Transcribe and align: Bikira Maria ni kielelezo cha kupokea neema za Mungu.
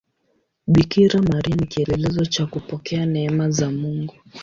Bikira 0.73 1.19
Maria 1.23 1.55
ni 1.55 1.67
kielelezo 1.67 2.25
cha 2.25 2.45
kupokea 2.45 3.05
neema 3.05 3.49
za 3.51 3.71
Mungu. 3.71 4.13